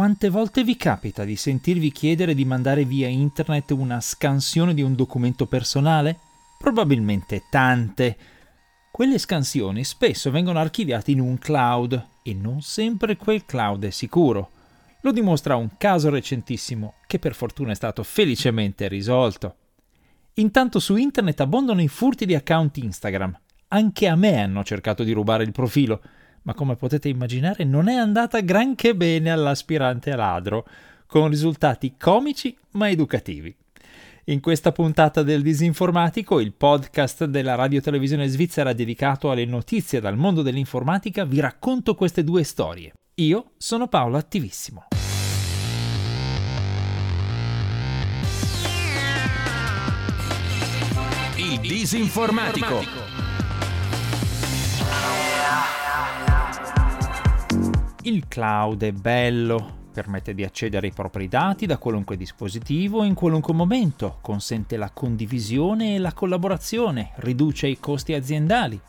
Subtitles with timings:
[0.00, 4.94] Quante volte vi capita di sentirvi chiedere di mandare via internet una scansione di un
[4.94, 6.18] documento personale?
[6.58, 8.16] Probabilmente tante.
[8.90, 14.52] Quelle scansioni spesso vengono archiviate in un cloud e non sempre quel cloud è sicuro.
[15.02, 19.54] Lo dimostra un caso recentissimo che per fortuna è stato felicemente risolto.
[20.36, 23.38] Intanto su internet abbondano i furti di account Instagram.
[23.68, 26.00] Anche a me hanno cercato di rubare il profilo,
[26.42, 30.66] ma come potete immaginare non è andata granché bene all'aspirante ladro,
[31.06, 33.54] con risultati comici ma educativi.
[34.24, 40.16] In questa puntata del Disinformatico, il podcast della radio televisione svizzera dedicato alle notizie dal
[40.16, 42.92] mondo dell'informatica, vi racconto queste due storie.
[43.14, 44.84] Io sono Paolo Attivissimo.
[51.36, 53.00] Il Disinformatico.
[58.02, 63.52] Il cloud è bello, permette di accedere ai propri dati da qualunque dispositivo in qualunque
[63.52, 68.80] momento, consente la condivisione e la collaborazione, riduce i costi aziendali.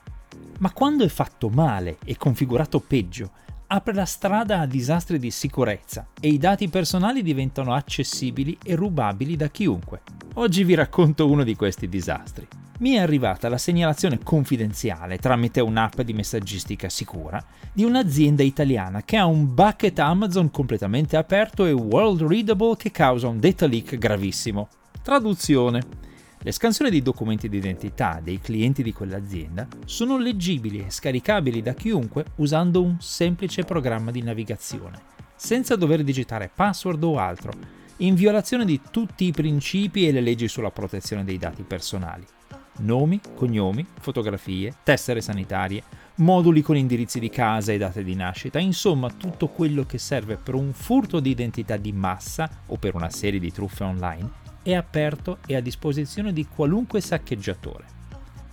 [0.59, 3.31] Ma quando è fatto male e configurato peggio,
[3.73, 9.37] apre la strada a disastri di sicurezza e i dati personali diventano accessibili e rubabili
[9.37, 10.01] da chiunque.
[10.33, 12.45] Oggi vi racconto uno di questi disastri.
[12.79, 19.15] Mi è arrivata la segnalazione confidenziale tramite un'app di messaggistica sicura di un'azienda italiana che
[19.15, 24.67] ha un bucket Amazon completamente aperto e world readable che causa un data leak gravissimo.
[25.01, 26.09] Traduzione.
[26.43, 31.75] Le scansioni dei documenti di identità dei clienti di quell'azienda sono leggibili e scaricabili da
[31.75, 34.99] chiunque usando un semplice programma di navigazione,
[35.35, 37.53] senza dover digitare password o altro,
[37.97, 42.25] in violazione di tutti i principi e le leggi sulla protezione dei dati personali.
[42.79, 45.83] Nomi, cognomi, fotografie, tessere sanitarie,
[46.15, 50.55] moduli con indirizzi di casa e date di nascita, insomma tutto quello che serve per
[50.55, 55.39] un furto di identità di massa o per una serie di truffe online è aperto
[55.45, 57.85] e a disposizione di qualunque saccheggiatore.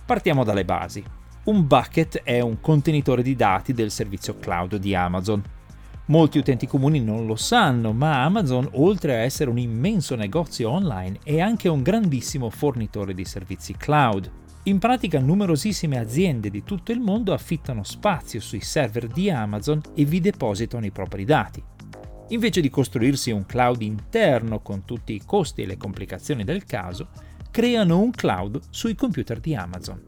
[0.05, 1.03] Partiamo dalle basi.
[1.45, 5.41] Un bucket è un contenitore di dati del servizio cloud di Amazon.
[6.05, 11.19] Molti utenti comuni non lo sanno, ma Amazon, oltre a essere un immenso negozio online,
[11.23, 14.31] è anche un grandissimo fornitore di servizi cloud.
[14.63, 20.05] In pratica numerosissime aziende di tutto il mondo affittano spazio sui server di Amazon e
[20.05, 21.68] vi depositano i propri dati.
[22.29, 27.07] Invece di costruirsi un cloud interno con tutti i costi e le complicazioni del caso,
[27.49, 29.99] creano un cloud sui computer di Amazon.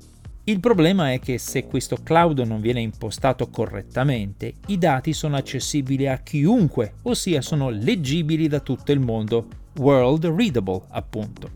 [0.43, 6.07] Il problema è che se questo cloud non viene impostato correttamente, i dati sono accessibili
[6.07, 11.49] a chiunque, ossia sono leggibili da tutto il mondo, world readable appunto.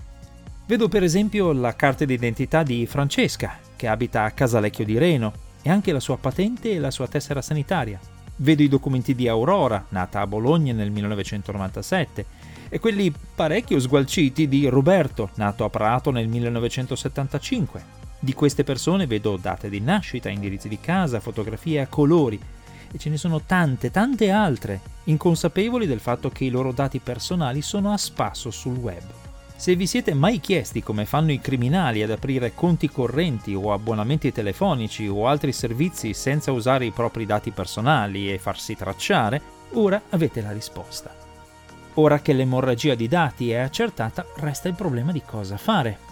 [0.66, 5.32] Vedo per esempio la carta d'identità di Francesca, che abita a Casalecchio di Reno,
[5.62, 8.00] e anche la sua patente e la sua tessera sanitaria.
[8.36, 12.26] Vedo i documenti di Aurora, nata a Bologna nel 1997,
[12.68, 18.04] e quelli parecchio sgualciti di Roberto, nato a Prato nel 1975.
[18.18, 22.38] Di queste persone vedo date di nascita, indirizzi di casa, fotografie a colori,
[22.92, 27.62] e ce ne sono tante, tante altre, inconsapevoli del fatto che i loro dati personali
[27.62, 29.25] sono a spasso sul web.
[29.56, 34.30] Se vi siete mai chiesti come fanno i criminali ad aprire conti correnti o abbonamenti
[34.30, 39.40] telefonici o altri servizi senza usare i propri dati personali e farsi tracciare,
[39.72, 41.10] ora avete la risposta.
[41.94, 46.05] Ora che l'emorragia di dati è accertata, resta il problema di cosa fare.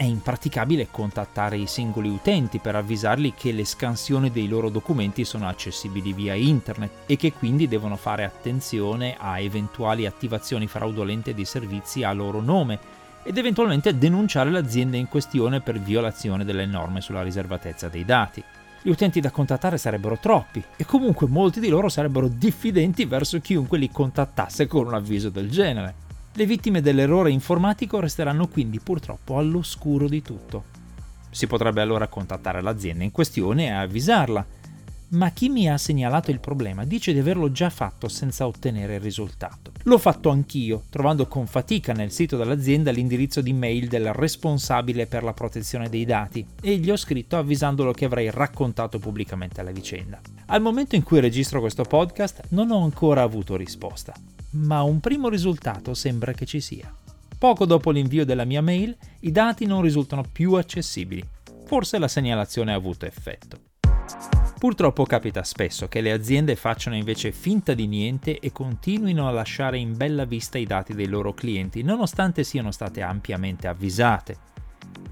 [0.00, 5.46] È impraticabile contattare i singoli utenti per avvisarli che le scansioni dei loro documenti sono
[5.46, 12.02] accessibili via internet e che quindi devono fare attenzione a eventuali attivazioni fraudolente di servizi
[12.02, 12.78] a loro nome
[13.22, 18.42] ed eventualmente denunciare l'azienda in questione per violazione delle norme sulla riservatezza dei dati.
[18.80, 23.76] Gli utenti da contattare sarebbero troppi e comunque molti di loro sarebbero diffidenti verso chiunque
[23.76, 26.08] li contattasse con un avviso del genere.
[26.40, 30.64] Le vittime dell'errore informatico resteranno quindi purtroppo all'oscuro di tutto.
[31.28, 34.46] Si potrebbe allora contattare l'azienda in questione e avvisarla,
[35.08, 39.00] ma chi mi ha segnalato il problema dice di averlo già fatto senza ottenere il
[39.00, 39.72] risultato.
[39.82, 45.22] L'ho fatto anch'io, trovando con fatica nel sito dell'azienda l'indirizzo di mail del responsabile per
[45.22, 50.18] la protezione dei dati e gli ho scritto avvisandolo che avrei raccontato pubblicamente la vicenda.
[50.46, 54.14] Al momento in cui registro questo podcast non ho ancora avuto risposta,
[54.52, 56.92] ma un primo risultato sembra che ci sia.
[57.38, 61.26] Poco dopo l'invio della mia mail, i dati non risultano più accessibili.
[61.64, 63.58] Forse la segnalazione ha avuto effetto.
[64.58, 69.78] Purtroppo capita spesso che le aziende facciano invece finta di niente e continuino a lasciare
[69.78, 74.36] in bella vista i dati dei loro clienti, nonostante siano state ampiamente avvisate.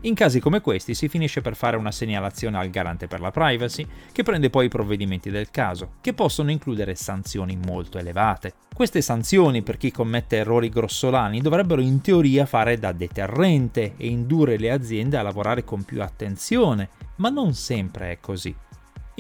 [0.03, 3.85] In casi come questi si finisce per fare una segnalazione al garante per la privacy,
[4.13, 8.55] che prende poi i provvedimenti del caso, che possono includere sanzioni molto elevate.
[8.73, 14.57] Queste sanzioni per chi commette errori grossolani dovrebbero in teoria fare da deterrente e indurre
[14.57, 18.55] le aziende a lavorare con più attenzione, ma non sempre è così.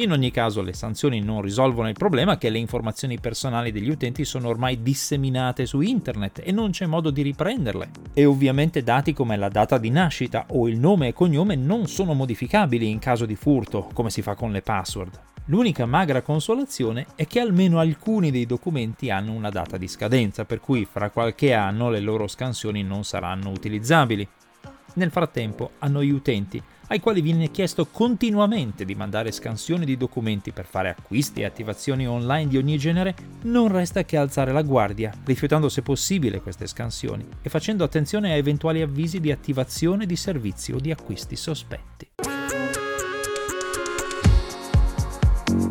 [0.01, 4.25] In ogni caso le sanzioni non risolvono il problema che le informazioni personali degli utenti
[4.25, 7.91] sono ormai disseminate su internet e non c'è modo di riprenderle.
[8.13, 12.15] E ovviamente dati come la data di nascita o il nome e cognome non sono
[12.15, 15.19] modificabili in caso di furto, come si fa con le password.
[15.47, 20.61] L'unica magra consolazione è che almeno alcuni dei documenti hanno una data di scadenza, per
[20.61, 24.29] cui fra qualche anno le loro scansioni non saranno utilizzabili.
[24.95, 30.53] Nel frattempo, a noi utenti ai quali viene chiesto continuamente di mandare scansioni di documenti
[30.53, 35.13] per fare acquisti e attivazioni online di ogni genere, non resta che alzare la guardia,
[35.25, 40.73] rifiutando se possibile queste scansioni e facendo attenzione a eventuali avvisi di attivazione di servizi
[40.73, 42.07] o di acquisti sospetti.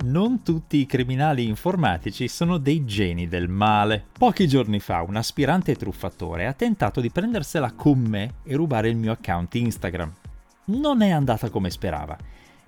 [0.03, 4.05] non tutti i criminali informatici sono dei geni del male.
[4.17, 8.95] Pochi giorni fa un aspirante truffatore ha tentato di prendersela con me e rubare il
[8.95, 10.13] mio account Instagram
[10.67, 12.17] non è andata come sperava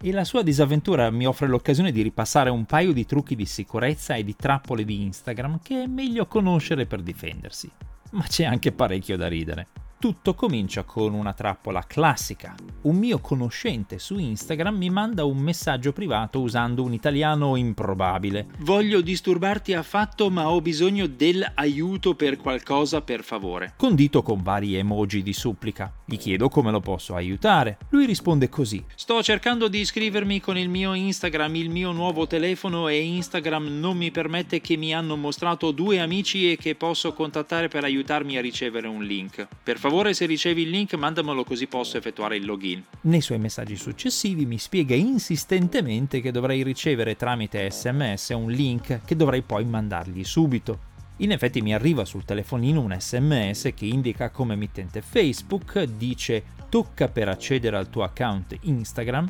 [0.02, 4.16] e la sua disavventura mi offre l'occasione di ripassare un paio di trucchi di sicurezza
[4.16, 7.70] e di trappole di Instagram che è meglio conoscere per difendersi.
[8.12, 9.68] Ma c'è anche parecchio da ridere.
[10.00, 12.56] Tutto comincia con una trappola classica.
[12.84, 18.48] Un mio conoscente su Instagram mi manda un messaggio privato usando un italiano improbabile.
[18.60, 23.74] Voglio disturbarti affatto, ma ho bisogno dell'aiuto per qualcosa, per favore.
[23.76, 25.92] Condito con vari emoji di supplica.
[26.06, 27.80] Gli chiedo come lo posso aiutare.
[27.90, 32.88] Lui risponde così: Sto cercando di iscrivermi con il mio Instagram, il mio nuovo telefono
[32.88, 37.68] e Instagram non mi permette che mi hanno mostrato due amici e che posso contattare
[37.68, 39.46] per aiutarmi a ricevere un link.
[39.62, 42.84] Per favore favore se ricevi il link mandamelo così posso effettuare il login.
[43.02, 49.16] Nei suoi messaggi successivi mi spiega insistentemente che dovrei ricevere tramite sms un link che
[49.16, 50.88] dovrei poi mandargli subito.
[51.18, 57.08] In effetti mi arriva sul telefonino un sms che indica come emittente Facebook, dice tocca
[57.08, 59.28] per accedere al tuo account Instagram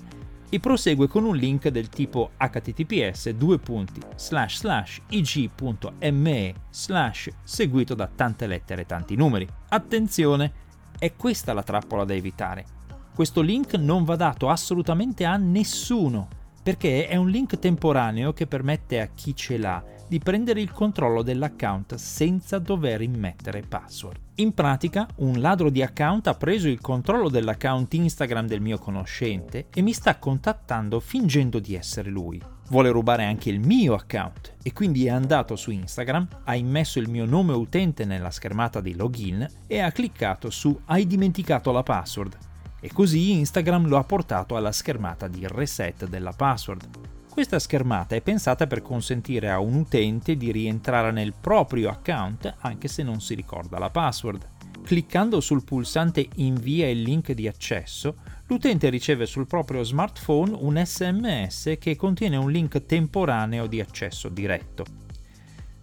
[0.50, 3.36] e prosegue con un link del tipo https
[5.10, 6.54] ig.me
[7.44, 9.48] seguito da tante lettere e tanti numeri.
[9.70, 10.52] Attenzione,
[10.98, 12.66] è questa la trappola da evitare.
[13.14, 16.28] Questo link non va dato assolutamente a nessuno,
[16.70, 21.24] perché è un link temporaneo che permette a chi ce l'ha di prendere il controllo
[21.24, 24.20] dell'account senza dover immettere password.
[24.36, 29.66] In pratica, un ladro di account ha preso il controllo dell'account Instagram del mio conoscente
[29.74, 32.40] e mi sta contattando fingendo di essere lui.
[32.68, 37.10] Vuole rubare anche il mio account e quindi è andato su Instagram, ha immesso il
[37.10, 42.49] mio nome utente nella schermata di login e ha cliccato su Hai dimenticato la password.
[42.80, 46.88] E così Instagram lo ha portato alla schermata di reset della password.
[47.30, 52.88] Questa schermata è pensata per consentire a un utente di rientrare nel proprio account anche
[52.88, 54.48] se non si ricorda la password.
[54.84, 58.16] Cliccando sul pulsante Invia il link di accesso,
[58.48, 65.09] l'utente riceve sul proprio smartphone un SMS che contiene un link temporaneo di accesso diretto.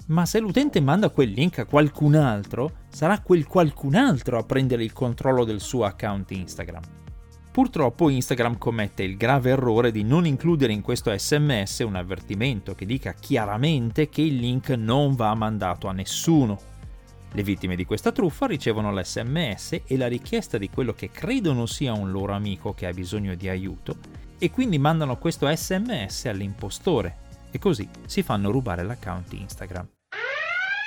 [0.07, 4.85] Ma se l'utente manda quel link a qualcun altro, sarà quel qualcun altro a prendere
[4.85, 6.83] il controllo del suo account Instagram.
[7.51, 12.85] Purtroppo Instagram commette il grave errore di non includere in questo sms un avvertimento che
[12.85, 16.59] dica chiaramente che il link non va mandato a nessuno.
[17.33, 21.95] Le vittime di questa truffa ricevono l'sms e la richiesta di quello che credono sia
[21.95, 23.97] un loro amico che ha bisogno di aiuto
[24.39, 29.96] e quindi mandano questo sms all'impostore e così si fanno rubare l'account Instagram.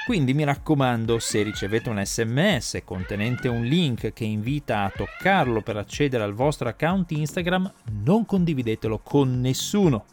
[0.09, 5.77] Quindi mi raccomando, se ricevete un sms contenente un link che invita a toccarlo per
[5.77, 10.05] accedere al vostro account Instagram, non condividetelo con nessuno.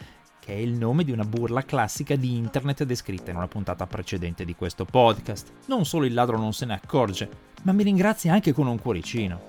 [0.45, 4.45] che è il nome di una burla classica di internet descritta in una puntata precedente
[4.45, 5.51] di questo podcast.
[5.69, 7.31] Non solo il ladro non se ne accorge,
[7.63, 9.41] ma mi ringrazia anche con un cuoricino.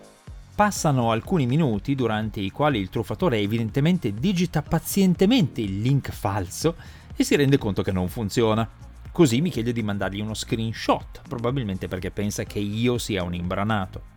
[0.56, 6.78] Passano alcuni minuti durante i quali il truffatore evidentemente digita pazientemente il link falso
[7.14, 8.66] e si rende conto che non funziona.
[9.12, 14.14] Così mi chiede di mandargli uno screenshot, probabilmente perché pensa che io sia un imbranato.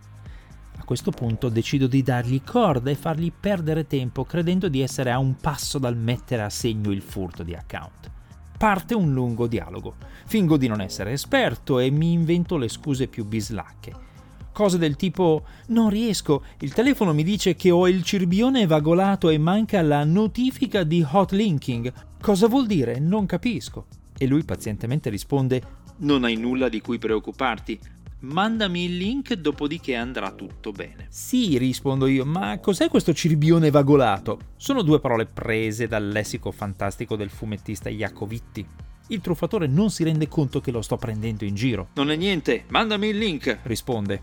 [0.79, 5.19] A questo punto decido di dargli corda e fargli perdere tempo credendo di essere a
[5.19, 8.09] un passo dal mettere a segno il furto di account.
[8.57, 9.95] Parte un lungo dialogo.
[10.25, 14.07] Fingo di non essere esperto e mi invento le scuse più bislacche.
[14.51, 19.37] Cose del tipo non riesco, il telefono mi dice che ho il cirbione vagolato e
[19.37, 21.93] manca la notifica di hot linking.
[22.19, 22.99] Cosa vuol dire?
[22.99, 23.85] Non capisco.
[24.17, 27.79] E lui pazientemente risponde non hai nulla di cui preoccuparti,
[28.21, 31.07] Mandami il link, dopodiché andrà tutto bene.
[31.07, 34.39] Sì, rispondo io, ma cos'è questo cirbione vagolato?
[34.57, 38.67] Sono due parole prese dal lessico fantastico del fumettista Jacovitti.
[39.07, 41.91] Il truffatore non si rende conto che lo sto prendendo in giro.
[41.93, 44.21] Non è niente, mandami il link, risponde.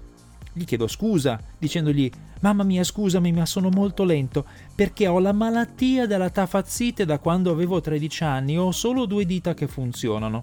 [0.53, 2.11] Gli chiedo scusa, dicendogli:
[2.41, 7.51] Mamma mia, scusami, ma sono molto lento perché ho la malattia della tafazzite da quando
[7.51, 10.43] avevo 13 anni e ho solo due dita che funzionano.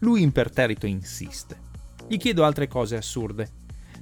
[0.00, 1.68] Lui imperterrito insiste.
[2.10, 3.48] Gli chiedo altre cose assurde.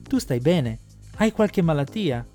[0.03, 0.79] Tu stai bene?
[1.17, 2.27] Hai qualche malattia?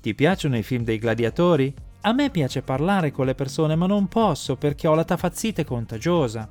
[0.00, 1.72] Ti piacciono i film dei gladiatori?
[2.00, 6.50] A me piace parlare con le persone, ma non posso perché ho la tafazzite contagiosa.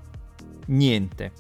[0.68, 1.32] Niente.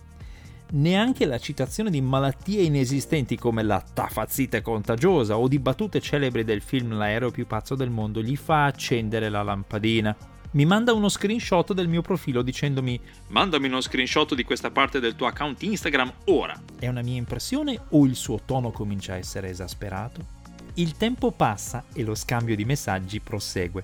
[0.71, 6.59] Neanche la citazione di malattie inesistenti come la tafazzite contagiosa o di battute celebri del
[6.59, 10.13] film L'aereo più pazzo del mondo gli fa accendere la lampadina
[10.51, 15.15] mi manda uno screenshot del mio profilo dicendomi mandami uno screenshot di questa parte del
[15.15, 16.59] tuo account Instagram ora.
[16.79, 20.37] È una mia impressione o il suo tono comincia a essere esasperato?
[20.75, 23.83] Il tempo passa e lo scambio di messaggi prosegue.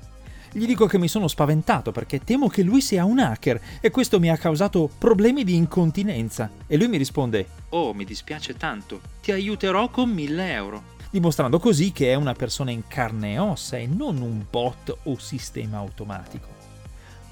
[0.52, 4.20] Gli dico che mi sono spaventato perché temo che lui sia un hacker e questo
[4.20, 6.50] mi ha causato problemi di incontinenza.
[6.66, 10.84] E lui mi risponde: Oh, mi dispiace tanto, ti aiuterò con 1000 euro.
[11.12, 15.20] Dimostrando così che è una persona in carne e ossa e non un bot o
[15.20, 16.55] sistema automatico.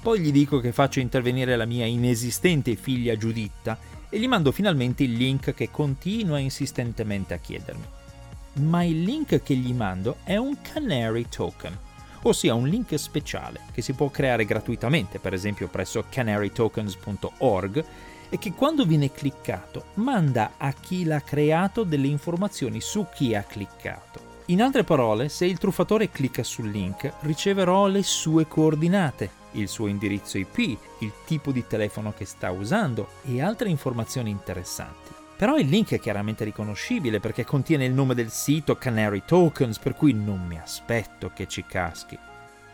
[0.04, 3.78] Poi gli dico che faccio intervenire la mia inesistente figlia Giuditta
[4.10, 7.84] e gli mando finalmente il link che continua insistentemente a chiedermi.
[8.64, 11.74] Ma il link che gli mando è un Canary Token,
[12.20, 17.84] ossia un link speciale che si può creare gratuitamente, per esempio presso canarytokens.org,
[18.28, 23.42] e che quando viene cliccato manda a chi l'ha creato delle informazioni su chi ha
[23.42, 24.32] cliccato.
[24.48, 29.86] In altre parole, se il truffatore clicca sul link, riceverò le sue coordinate, il suo
[29.86, 30.58] indirizzo IP,
[31.00, 35.12] il tipo di telefono che sta usando e altre informazioni interessanti.
[35.36, 39.94] Però il link è chiaramente riconoscibile perché contiene il nome del sito Canary Tokens, per
[39.94, 42.16] cui non mi aspetto che ci caschi.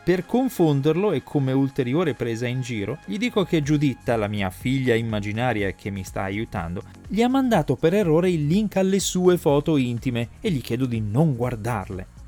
[0.03, 4.95] Per confonderlo e come ulteriore presa in giro, gli dico che Giuditta, la mia figlia
[4.95, 9.77] immaginaria che mi sta aiutando, gli ha mandato per errore il link alle sue foto
[9.77, 12.19] intime e gli chiedo di non guardarle.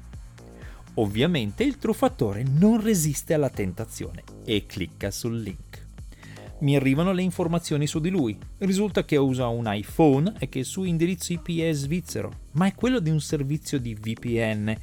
[0.94, 5.86] Ovviamente il truffatore non resiste alla tentazione e clicca sul link.
[6.58, 8.38] Mi arrivano le informazioni su di lui.
[8.58, 12.74] Risulta che usa un iPhone e che il suo indirizzo IP è svizzero, ma è
[12.74, 14.76] quello di un servizio di VPN,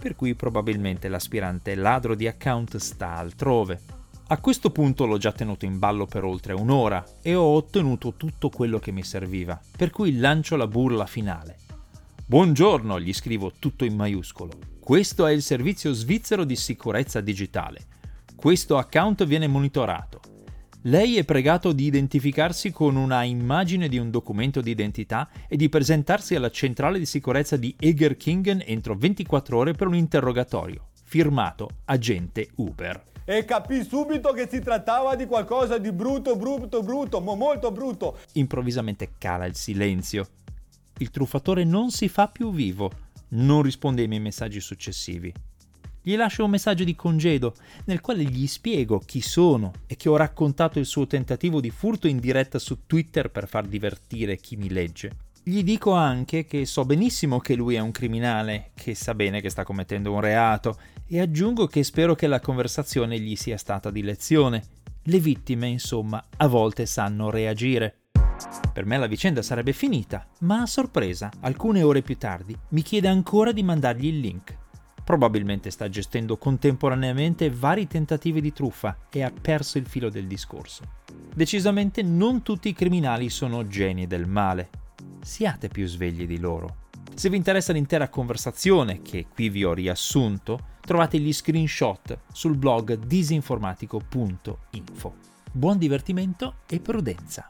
[0.00, 3.80] per cui probabilmente l'aspirante ladro di account sta altrove.
[4.28, 8.50] A questo punto l'ho già tenuto in ballo per oltre un'ora e ho ottenuto tutto
[8.50, 11.58] quello che mi serviva, per cui lancio la burla finale.
[12.24, 14.74] Buongiorno, gli scrivo tutto in maiuscolo.
[14.86, 17.86] Questo è il servizio svizzero di sicurezza digitale.
[18.36, 20.20] Questo account viene monitorato.
[20.82, 25.68] Lei è pregato di identificarsi con una immagine di un documento di identità e di
[25.68, 30.90] presentarsi alla centrale di sicurezza di Egerkingen entro 24 ore per un interrogatorio.
[31.02, 33.02] Firmato agente Uber.
[33.24, 38.18] E capì subito che si trattava di qualcosa di brutto, brutto, brutto, molto brutto.
[38.34, 40.28] Improvvisamente cala il silenzio.
[40.98, 45.32] Il truffatore non si fa più vivo non risponde ai miei messaggi successivi.
[46.02, 47.54] Gli lascio un messaggio di congedo
[47.86, 52.06] nel quale gli spiego chi sono e che ho raccontato il suo tentativo di furto
[52.06, 55.16] in diretta su Twitter per far divertire chi mi legge.
[55.42, 59.50] Gli dico anche che so benissimo che lui è un criminale, che sa bene che
[59.50, 60.78] sta commettendo un reato,
[61.08, 64.64] e aggiungo che spero che la conversazione gli sia stata di lezione.
[65.02, 68.05] Le vittime, insomma, a volte sanno reagire.
[68.72, 73.08] Per me la vicenda sarebbe finita, ma a sorpresa, alcune ore più tardi, mi chiede
[73.08, 74.56] ancora di mandargli il link.
[75.02, 80.82] Probabilmente sta gestendo contemporaneamente vari tentativi di truffa e ha perso il filo del discorso.
[81.32, 84.68] Decisamente non tutti i criminali sono geni del male.
[85.22, 86.84] Siate più svegli di loro.
[87.14, 92.94] Se vi interessa l'intera conversazione, che qui vi ho riassunto, trovate gli screenshot sul blog
[92.94, 95.14] disinformatico.info.
[95.52, 97.48] Buon divertimento e prudenza!